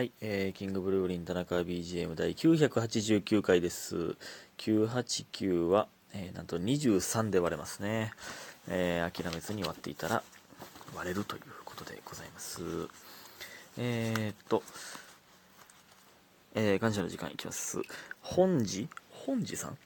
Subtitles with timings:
[0.00, 4.16] はい、えー、キングブルーリン田中 BGM 第989回です。
[4.56, 8.14] 989は、えーなんと23で割れますね。
[8.66, 10.22] えー諦めずに割っていたら
[10.96, 12.62] 割れるということでございます。
[13.76, 14.62] えー、っと、
[16.54, 17.82] えー感謝の時間いきます。
[18.22, 19.76] 本寺本寺さん？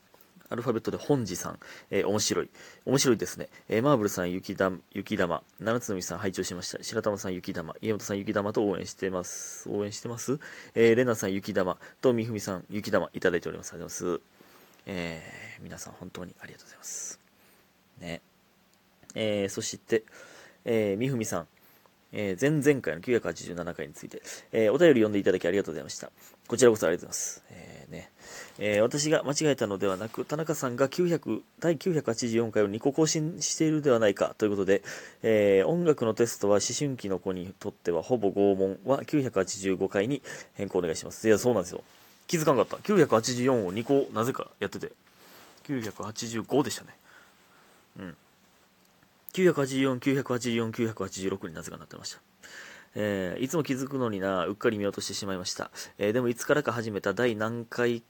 [0.51, 1.59] アルファベットで本寺さん、
[1.91, 2.51] えー面白い。
[2.85, 3.49] 面白いですね。
[3.69, 6.83] えーマーブルさん、雪玉、雪玉、七つのみさん、拝聴しました。
[6.83, 9.69] 白玉さん、雪玉、家元さん、雪玉と応援してます。
[9.69, 10.39] 応援してます？
[10.75, 13.73] えーレナさん、雪玉と、みふみさん、雪玉、いただいております。
[13.73, 14.25] ありがとうございます。
[14.87, 17.21] えー皆さん、本当にありがとうございます。
[18.01, 18.21] ね。
[19.15, 20.05] えーそして、
[20.65, 21.49] えーみふみさん、
[22.17, 26.11] えー前々回の987回について、えーお便り読んでいただきありがとうございました。
[26.47, 27.43] こちらこそありがとうございます。
[27.51, 28.11] えーね
[28.59, 34.83] え私が間違えたのではなく、田中さんが900第984回を2個更新しているではないかということで、
[35.23, 40.23] え音楽のテストは思春期の子にとってはほぼ拷問は985回に
[40.55, 41.27] 変更お願いします。
[41.29, 41.83] いや、そうなんですよ。
[42.27, 42.89] 気づかなかった。
[42.89, 44.93] 984を2個なぜかやってて、
[45.67, 46.97] 985でしたね。
[47.99, 48.17] うん。
[49.35, 52.21] 984、984、986になぜかなってました。
[52.95, 55.71] えーいつも気づくのにな、うっかり見落としてしまいました。
[55.99, 58.03] えーでもいつからか始めた第何回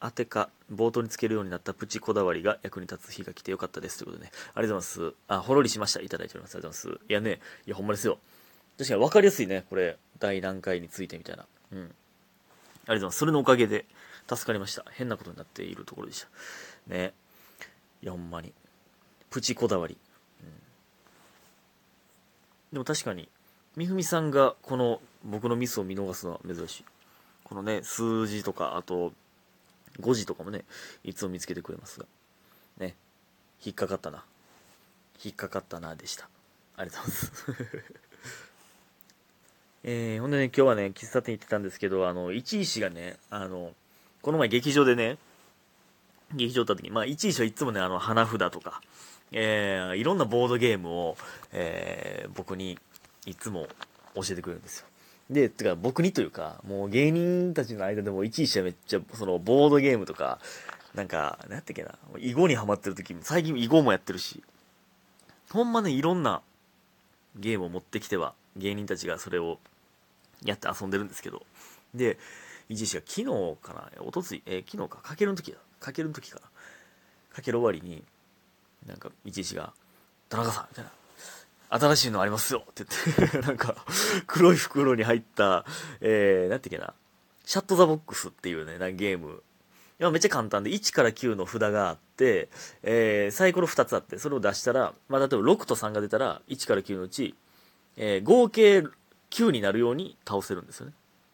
[0.00, 5.14] 当てか冒頭につけるようになったプチこだわりが役に立つ日が来てよかったですということでね、ありがとうございます。
[5.28, 6.00] あ、ほろりしました。
[6.00, 6.56] いただいております。
[6.56, 7.04] ありがとうございます。
[7.08, 8.18] いやね、いやほんまですよ。
[8.76, 11.46] 確かに分かりやすいね、これ、第何回についてみたいな。
[11.72, 11.78] うん。
[11.78, 13.18] ありがとうございます。
[13.18, 13.84] それのおかげで
[14.28, 14.84] 助かりました。
[14.90, 16.28] 変なことになっているところでした。
[16.88, 17.14] ね。
[18.02, 18.52] いや、ほんまに。
[19.30, 19.96] プチこだわり。
[22.72, 23.28] でも確かに、
[23.76, 26.84] みふみさんがこの僕のミスを見逃すのは珍しい。
[27.44, 29.12] このね、数字とか、あと、
[30.00, 30.64] 5時とかもね、
[31.04, 32.06] いつも見つけてくれますが。
[32.78, 32.94] ね、
[33.64, 34.24] 引っかかったな。
[35.22, 36.28] 引っかかったな、でした。
[36.76, 37.82] ありがとうございます。
[39.84, 43.74] えー、ほんでね、今日はね、喫茶店行ってたんですけど、あの、一石がね、あの、
[44.22, 45.18] この前劇場でね、
[46.32, 48.80] 劇場行った時に、まあ、一石はいつもね、あの、花札とか、
[49.32, 51.16] えー、いろんなボードゲームを、
[51.52, 52.78] えー、僕に
[53.26, 53.66] いつも
[54.14, 54.86] 教えてくれるんですよ。
[55.30, 60.38] で、てか僕にというか、もう芸人たちの間でも一石はめっちゃ、そのボードゲームとか、
[60.94, 64.42] なんか、なんやったっけな、囲碁にハマってる時も、最近囲碁もやってるし、
[65.50, 66.42] ほんまね、いろんな
[67.36, 69.58] ゲームを持ってきては、芸人たちがそれを
[70.44, 71.46] やって遊んでるんですけど、
[71.94, 72.18] で、
[72.68, 76.42] 一石が昨日かな、おとつい、えー昨日か、かけるの時だ、かけるの時かな、
[77.34, 78.02] かける終わりに、
[78.86, 79.72] なんか、一石が、
[80.28, 80.90] 田中さん、みたいな。
[81.78, 83.74] 新しいのありますよって言って、 なんか、
[84.26, 85.64] 黒い袋に入った、
[86.00, 86.94] えー、なんていうっけな、
[87.46, 89.42] Shut the Box っていうね、なゲーム。
[89.98, 92.50] いや、めっちゃ簡単で、1から9の札があって、
[92.82, 97.34] えー、サイコロ2つあって、それを出したら、まあ、例えば6と3が出たら、1から9のうち、
[97.96, 98.84] えー、合計
[99.30, 100.92] 9になるように倒せるんですよね。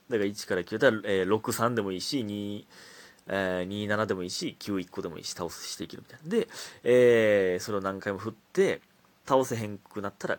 [0.09, 2.65] だから1から9だったら、えー、6、3でもいいし、2、
[3.29, 6.29] えー、27でもいいし、9、1個でもいいし、倒すしていけるみたいな。
[6.29, 6.49] で、
[6.83, 8.81] えー、それを何回も振って、
[9.27, 10.39] 倒せへんくなったら、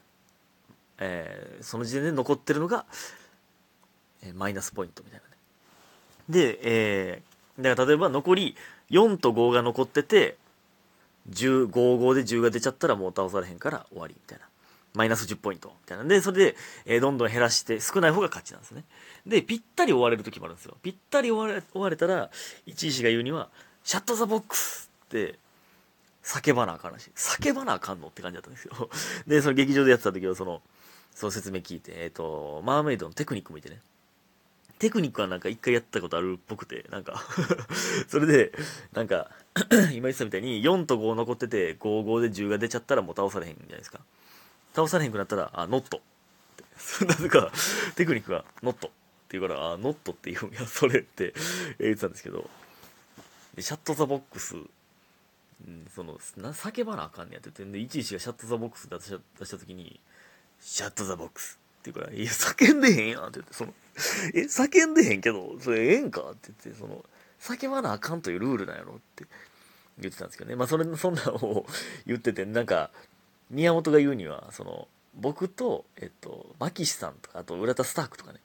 [0.97, 2.85] えーその時点で残ってるのが、
[4.23, 5.35] えマイナスポイントみたいなね。
[6.29, 7.29] で、えー
[7.59, 8.55] だから例えば残り
[8.89, 10.38] 4と5が残ってて、
[11.29, 14.45] 10、5、5で10が出ちゃったらもう倒されへんから終わりみたいな。
[14.94, 16.03] マイナス10ポイントみたいな。
[16.03, 16.55] で、それで、
[16.85, 18.83] えーどんどん減らして、少ない方が勝ちなんですね。
[19.25, 20.77] で、ぴったり終われる時もあるんですよ。
[20.81, 22.29] ぴったり終われ終われたら、
[22.66, 23.50] 一石が言うには、
[23.84, 25.38] Shut the Box って、
[26.23, 27.11] 叫ばなあかんらしい。
[27.16, 28.89] 叫ばなあかんのって感じだったんですよ。
[29.27, 30.61] で、その劇場でやってた時は、その、
[31.13, 33.81] その説明聞いて、えっ、と、マーメイドのテクニック見てね。
[34.79, 37.21] テクニックはなんか一回やったことあるっぽくて、なんか
[38.07, 38.53] それで、
[38.94, 39.29] なんか、
[39.91, 44.00] 今言ってたみたいに4と5残ってて、5、5で10が出ちゃったらもう倒されへんじゃないですか。
[44.75, 46.02] 倒されへんくなったら、あ、ノット。
[47.06, 47.52] なぜか、
[47.96, 48.90] テクニックがノットっ
[49.30, 51.34] て言うから、あ、ノットって言うんや、それって
[51.80, 52.50] 言ってたんですけど、
[53.56, 57.52] で Shut the Box、うんその、な叫ばなあかんねやって。
[57.57, 60.00] 言って、で、いちいちが Shut the Box 出した出した時に、
[60.62, 63.74] Shut the Box って言うから、いや、叫んでへんやんって言って、その、
[64.34, 66.21] え、叫んでへんけど、それええんか？
[66.31, 67.04] って言って、その、
[67.42, 69.25] 叫ばなあかんというルールなんやろって
[69.98, 70.56] 言ってたんですけどね。
[70.56, 71.66] まあ、それ、そんなのを
[72.06, 72.92] 言ってて、なんか、
[73.50, 78.40] 宮本が言うには、その、僕と、えっと、マキシさんとか、あと、浦田スタークとかね、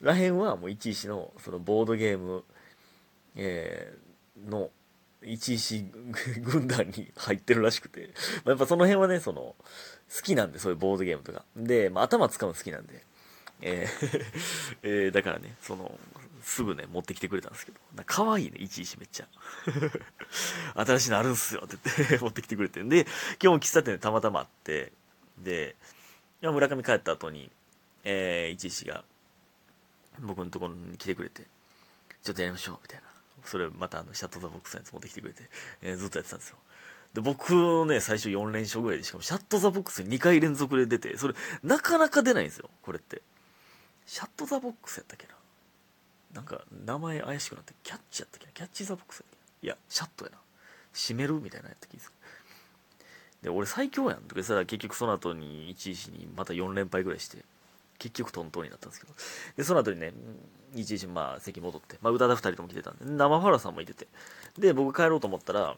[0.00, 2.44] らへんはもう一石の、その、ボードゲーム、
[3.34, 4.70] えーの、
[5.22, 5.82] 一石
[6.42, 8.10] 軍団に入ってるらしくて、
[8.44, 11.44] やっぱその辺はね、その、好きなんで、そういうボードゲームとか。
[11.56, 13.04] で、まあ、頭使うの好きなんで、
[13.62, 14.24] えー
[14.82, 15.98] えーだからね、その、
[16.46, 19.26] すぐね、持ってきてくれたんですけど、な可愛いね、一石めっちゃ。
[20.86, 23.08] 新しいのあるんすよって言って持ってきてくれてんで、今
[23.40, 24.92] 日も喫茶店でたまたまあって、
[25.38, 25.74] で、
[26.40, 27.50] 村上帰った後に、
[28.04, 29.04] えー、一石が、
[30.20, 31.42] 僕のところに来てくれて、
[32.22, 33.06] ちょっとやりましょう、みたいな。
[33.44, 35.50] それまたあの、 Shut the Box のやつ持ってきてくれて、
[35.82, 36.58] えー、ずっとやってたんですよ。
[37.12, 41.34] で、僕ね、最初4連勝ぐらいで、しかも Shut the Box 2回連続で出て、それ、
[41.64, 43.20] なかなか出ないんですよ、これって。
[44.06, 45.34] Shut the Box やったっけな
[46.36, 50.38] なんか、名前怪しくなって、 catch やったっけな catch the box やったっけいや、 shut やな。
[50.92, 52.12] 閉めるみたいなやった気がする。
[53.42, 57.38] で、俺最強やんとか言ったら結局その後に1位にまた4連敗ぐらいして、
[57.98, 59.14] 結局トントンになったんですけど。
[59.56, 60.12] で、その後にね、
[60.74, 64.06] 1位まあ席戻って、まあ宇多田2人とも来てたんで、生ファラさんもいてて。
[64.58, 65.76] で、僕帰ろうと思ったら、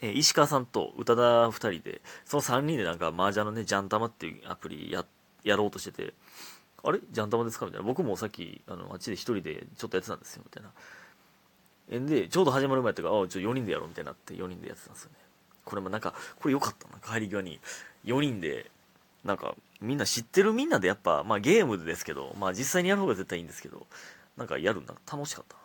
[0.00, 5.04] えー、石川さんと宇多田2人で、その3人でなんか麻雀のね、ジャンタマっていうアプリや、
[5.44, 6.14] やろうとしてて、
[6.84, 6.98] あれ？
[7.10, 7.66] ジャンタマですか？
[7.66, 7.86] みたいな。
[7.86, 10.70] 僕もさっき、あの、あっちで1人でちょっとやってたんですよ、みたいな。
[11.90, 15.16] えんで、ちょうど始まる前やったから、あ、ちょ4人でやろうみたいになって4人でやってたんですよね。
[15.64, 17.60] これもなんか、これ良かったな、帰り際に。
[18.04, 18.70] 4人で、
[19.24, 20.52] なんか、みんな知ってる？
[20.52, 23.86] みんなでやっぱ、まあゲームですけど、まあ実際にやる方が絶対いいんですけど、
[24.36, 24.94] なんかやるんだ。
[25.10, 25.62] 楽しかったな。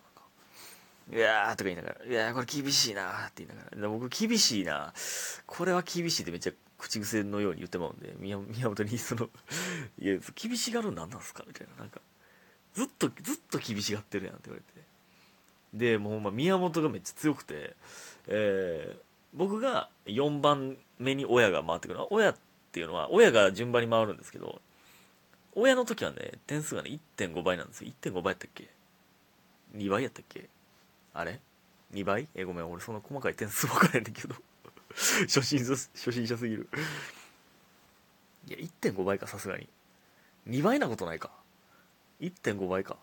[1.10, 4.94] いやーとか言いながら、いやーこれ厳しいなーって言いながら、僕厳しいな
[5.46, 9.30] これは厳しいってめっちゃ口癖のように言ってまうんで、宮本にその
[10.00, 11.44] いや、厳しがるの何なんすか？
[11.48, 12.02] みたいな、なんか、
[12.74, 14.88] ずっと、ずっと厳しがってるやんって言われて。
[15.74, 17.76] で、もうほんま宮本がめっちゃ強くて、
[18.28, 19.02] えー、
[19.34, 22.36] 僕が4番目に親が回ってくる親っ
[22.72, 24.62] ていうのは、親が順番に回るんですけど、
[25.54, 27.92] 親の時はね、点数がね、1.5倍なんですよ。
[28.02, 28.70] 1.5倍やったっけ
[29.76, 30.48] ?2 倍やったっけ？
[31.14, 31.42] あれ
[31.94, 32.28] ?2 倍？
[32.36, 34.36] え、ごめん、俺そんな細かい点数分からへんねんけど
[35.28, 36.68] 初心者、初心者すぎる
[38.48, 39.70] いや、1.5倍か、さすがに。
[40.48, 41.32] 2倍なことないか。
[42.20, 42.98] 1.5倍か。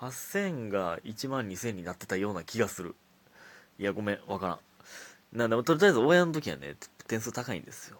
[0.00, 2.94] 8000が1万2000になってたような気がする。
[3.78, 4.58] いや、ごめん、わからん。
[5.38, 7.98] なんでも、とりあえず親の時はね、点数高いんですよ。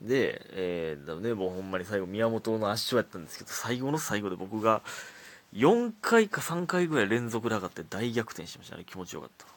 [0.00, 4.82] で、えー、ね、もうほんまに最後、宮本の圧勝やったんですけど、最後の最後で僕が、
[5.54, 8.84] 4回か3回ぐらい連続で上がって大逆転しましたね。
[8.84, 9.53] 気持ちよかった。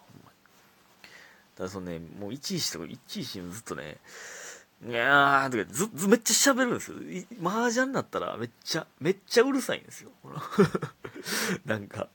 [1.57, 1.63] ほんまに。
[1.63, 3.97] ただそのね、もう1位して1位してずっとね、
[4.87, 6.97] いやーとかず、ず、めっちゃ喋るんですよ。
[7.43, 10.11] 麻雀になったらめっちゃ、めっちゃうるさいんですよ。
[11.65, 12.09] なんか、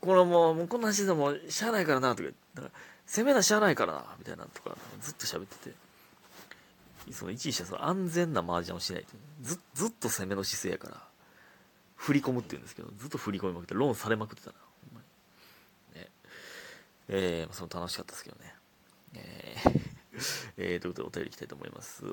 [0.00, 2.70] これもう、もうこんな話でもしゃあないからな、とか、なんか
[3.06, 5.76] 攻めなしゃあないからな、みたいなとか、ずっと喋ってて。
[7.12, 9.08] その1位してその安全な麻雀をしないと。
[9.42, 11.10] ず、ずっと攻めの姿勢やから。
[11.96, 14.56] 振り込むって言うんですけど、ずっと振り込みまくって、ローンされまくってたな、
[17.10, 18.54] えー、その楽しかったですけどね。
[19.14, 20.00] えー
[20.56, 22.04] えー、ということでお便りいきたいと思います。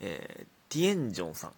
[0.00, 1.52] えー、ティエンジョンさん。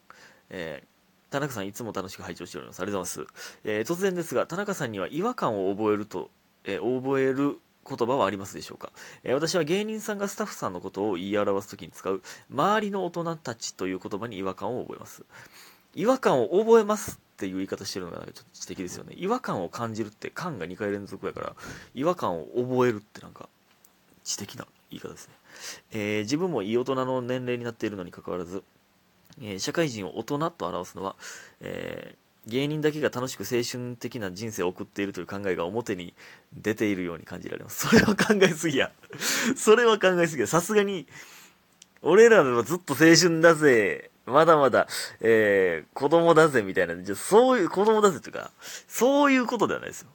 [0.51, 2.81] えー、田中さんいつも楽しく拝聴しております。
[2.81, 3.61] ありがとうございます。
[3.65, 6.31] えー、突然ですが、田中さんには違和感を覚えると、
[6.65, 7.59] えー、覚える
[7.89, 8.93] 言葉はありますでしょうか、
[9.25, 15.25] えー、私は芸人さんがスタッフさんのことを言い表すときに使う、周りの大人たちという言葉に違和感を覚えます。
[15.95, 19.15] 違和感を覚えますっていう言い方してるのがちょっと知的ですよね。
[19.17, 21.55] 違和感を感じるって、感が2回連続やから、
[21.95, 23.49] 違和感を覚えるってなんか、
[24.25, 25.35] 知的な言い方ですね。
[25.93, 28.65] えー、自分もいい大人の年齢になっているのにかかわらず、
[29.41, 31.15] えー、社会人を大人と表すのは、
[31.61, 36.15] えー、芸人だけが楽しく青春的な人生を送っているという考えが表に
[36.53, 37.87] 出ているように感じられます。
[37.87, 38.91] それは考えすぎや。
[39.57, 40.49] それは考えすぎや。
[40.49, 41.07] さすがに、
[42.03, 44.87] 俺らはずっと青春だぜ、まだまだ、
[45.21, 48.51] えー、子供だぜみたいな、じゃそういう、子供だぜとか、
[48.87, 50.09] そういうことではないですよ。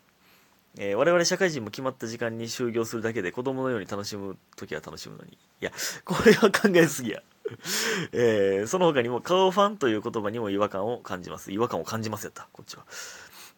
[0.77, 5.33] えー、我々社会人も決まった時間に就業するだけで子供のように楽しむ時は楽しむのに。
[5.33, 5.71] いや、
[6.03, 7.21] これは考えすぎや。
[8.11, 11.51] えー、その他にも、顔ファンという言葉にも違和感を感じます。
[11.51, 12.85] 違和感を感じますやった、こっちは。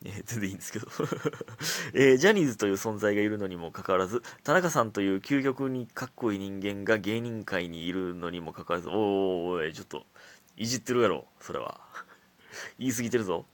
[0.04, 0.88] えー、全然いいんですけど、
[1.94, 8.96] えー、ジャニーズという存在がいるのにもかかわらず、田中さんという究極にかっこいい人間が芸人界にいるのにもかかわらず、おー
[9.64, 10.06] おい、ちょっと、
[10.58, 11.82] いじってるやろ、それは。
[12.78, 13.46] 言い過ぎてるぞ。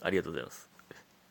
[0.00, 0.70] ありがとうございます。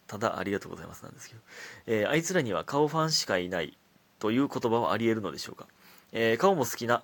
[0.07, 1.41] ただ、ありがとうございますなんですけど。
[1.87, 3.77] えー、あいつらには顔ファンしかいない
[4.19, 5.67] という言葉はあり得るのでしょうか。
[6.11, 7.03] えー、顔も好きな、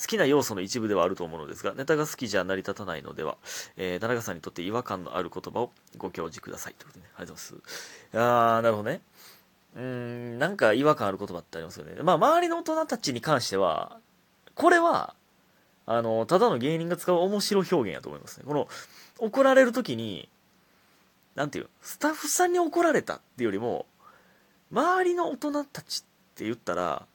[0.00, 3.36] 好きな要素の一部ではあると思うのですが、ネタが好きじゃ成り立たないのでは、
[3.76, 6.74] えー、田中さんにとって違和感のある言葉をご教示ください。
[6.74, 8.18] ということで、ね、ありがとうございます。
[8.18, 9.00] あー、なるほどね。
[9.76, 11.94] うーん、なんか違和感ある言葉ってありますよね。
[12.02, 13.98] まあ、周りの大人たちに関しては、
[14.54, 15.14] これは、
[15.86, 18.44] あの、ただの芸人が使う面白表現やと思いますね。
[18.46, 18.68] この、
[19.18, 20.28] 怒られる時に、
[21.34, 23.86] なんていう、スタッフさんに怒られたっていうよりも、
[24.72, 27.06] 周りの大人たちって言ったら、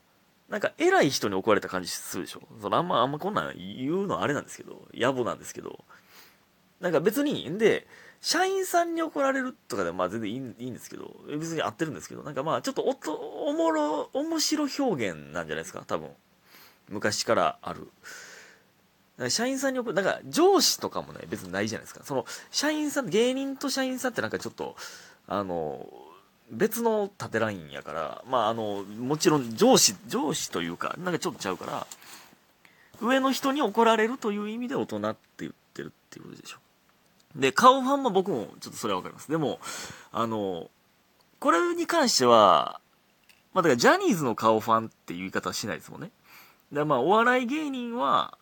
[0.50, 2.42] なんか偉い人に怒られた感じするでしょ？
[2.60, 5.86] そのあんま、あんまこんなん言うのはあれなんですけど、野暮なんですけど、
[6.82, 7.86] なんか別に、んで、
[8.22, 16.10] 社員さんに怒られるとかでもまあ全然いいいいんですけど、別に合ってるんですけど、なんかまあちょっとおとおもろ、面白表現なんじゃないですか、多分。
[16.90, 17.88] 昔からある。
[19.30, 22.04] 社員さんに送る、だか上司とかもね、別にないじゃないですか。
[22.04, 24.76] その、社員さん、芸人と社員さんってなんかちょっと、
[25.28, 25.86] あの、
[26.52, 31.88] 別の縦ラインやから、まああの、もちろん上司、上司というか、なんかちょっとちゃうから、
[33.02, 36.58] 上の人に怒られるという意味で大人って言ってるっていうことでしょ。
[37.36, 39.30] で、顔ファンも僕もちょっとそれはわかります。
[39.30, 39.60] でも、
[40.12, 40.70] あの、
[41.40, 42.82] これに関しては、
[43.54, 46.12] まあだからジャニーズの顔ファンっていう言い方はしないですもんね。
[46.72, 48.38] で、まあお笑い芸人は、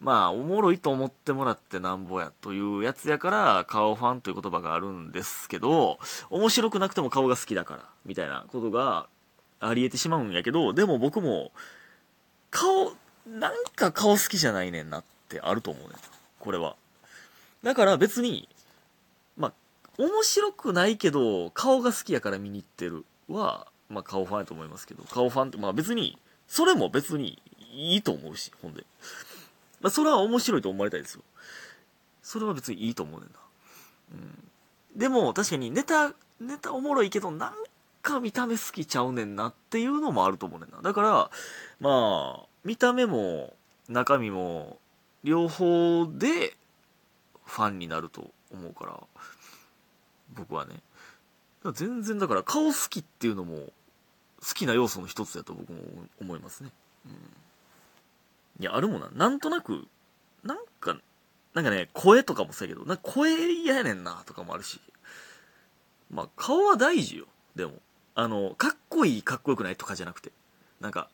[0.00, 5.98] まあおもろいと思ってもらってなんぼやというやつやから、顔ファンという言葉があるんですけど、
[6.30, 9.08] 面白くなくても顔が好きだから、みたいなことが
[9.60, 11.52] あり得てしまうんやけど、でも僕も、
[12.50, 12.92] 顔、
[13.26, 15.98] なんか顔好きじゃないねんなってあると思うねん。
[16.38, 16.76] これは。
[17.62, 18.48] だから別に、
[19.36, 19.52] まあ、
[19.96, 27.40] 面白くないけど、顔が好きやから見に行ってるは、まあ顔ファンやと思いますけど、顔ファンって、まあ別に、それも別に
[27.72, 28.84] いいと思うし、ほんで。
[29.84, 31.22] まあそれは面白いと思われたいですよ。
[32.22, 33.36] それは別にいいと思うねんな。
[34.14, 34.98] うん。
[34.98, 37.52] でも確かにネタ、ネタおもろいけど、なん
[38.00, 40.80] か見た目好きちゃうねんなっていうのもあると思うねんな。
[40.80, 41.30] だから、
[41.80, 43.52] まあ、見た目も
[43.90, 44.78] 中身も
[45.22, 46.56] 両方で
[47.44, 48.98] ファンになると思うから、
[50.34, 50.80] 僕はね。
[51.74, 53.70] 全然だから顔好きっていうのも
[54.40, 55.80] 好きな要素の一つだと僕も
[56.22, 56.70] 思いますね。
[57.04, 57.12] うん。
[58.60, 59.08] いや、あるもんな。
[59.12, 59.86] なんとなく、
[60.42, 60.96] なんか、
[61.54, 64.80] なんかね、声とかもそうやけど、なんか声嫌やねんなとかもあるし。
[66.10, 67.26] まあ、顔は大事よ。
[67.56, 67.72] でも。
[68.16, 70.30] あの、かっこいい、かっこよくないとかじゃなくて。
[70.80, 71.08] なんか、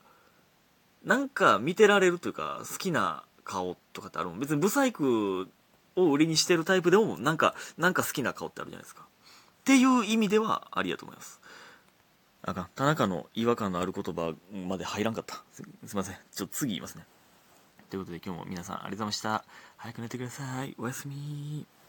[1.04, 4.38] なんか見てられるというか、好きな顔とかってあるもん。
[4.38, 5.48] 別にブサイク
[5.96, 9.02] を売りにしてるタイプでも、なんか、なんか好きな顔ってあるじゃないですか。
[9.02, 11.40] っていう意味ではありやと思います。
[12.42, 12.68] あかん。
[12.74, 15.42] 田中の違和感のある言葉まで入らんかった。
[15.52, 16.16] すすいません。
[16.32, 17.06] ちょっと次言いますね。
[17.90, 19.44] ということで今日も皆さんありがとうございました。
[19.76, 20.74] 早く寝てください。
[20.78, 21.79] おやすみ。